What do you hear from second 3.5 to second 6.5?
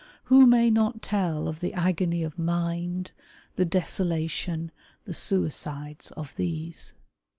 the desolation, the suicides of